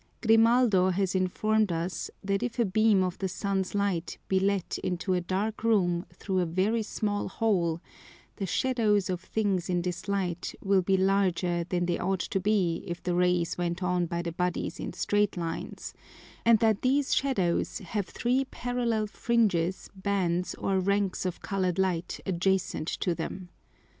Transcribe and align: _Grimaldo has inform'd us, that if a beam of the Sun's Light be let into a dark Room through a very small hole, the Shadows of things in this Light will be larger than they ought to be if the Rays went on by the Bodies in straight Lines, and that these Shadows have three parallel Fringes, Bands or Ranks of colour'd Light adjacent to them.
_Grimaldo 0.27 0.89
has 0.89 1.13
inform'd 1.13 1.71
us, 1.71 2.09
that 2.23 2.41
if 2.41 2.57
a 2.57 2.65
beam 2.65 3.03
of 3.03 3.19
the 3.19 3.27
Sun's 3.27 3.75
Light 3.75 4.17
be 4.27 4.39
let 4.39 4.79
into 4.79 5.13
a 5.13 5.21
dark 5.21 5.63
Room 5.63 6.07
through 6.11 6.39
a 6.39 6.45
very 6.47 6.81
small 6.81 7.29
hole, 7.29 7.79
the 8.37 8.47
Shadows 8.47 9.11
of 9.11 9.21
things 9.21 9.69
in 9.69 9.83
this 9.83 10.07
Light 10.07 10.55
will 10.63 10.81
be 10.81 10.97
larger 10.97 11.65
than 11.65 11.85
they 11.85 11.99
ought 11.99 12.21
to 12.21 12.39
be 12.39 12.83
if 12.87 13.03
the 13.03 13.13
Rays 13.13 13.59
went 13.59 13.83
on 13.83 14.07
by 14.07 14.23
the 14.23 14.31
Bodies 14.31 14.79
in 14.79 14.91
straight 14.91 15.37
Lines, 15.37 15.93
and 16.43 16.57
that 16.61 16.81
these 16.81 17.13
Shadows 17.13 17.77
have 17.77 18.07
three 18.07 18.45
parallel 18.45 19.05
Fringes, 19.05 19.87
Bands 19.95 20.55
or 20.55 20.79
Ranks 20.79 21.27
of 21.27 21.43
colour'd 21.43 21.77
Light 21.77 22.19
adjacent 22.25 22.87
to 22.87 23.13
them. 23.13 23.49